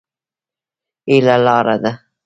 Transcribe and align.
هيله 1.07 1.35
لار 1.45 1.65
ده. 1.83 1.91